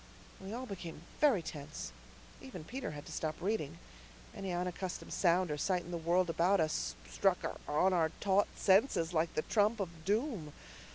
[0.39, 1.91] We all became very tense.
[2.41, 3.77] Even Peter had to stop reading.
[4.35, 9.13] Any unaccustomed sound or sight in the world about us struck on our taut senses
[9.13, 10.53] like the trump of doom.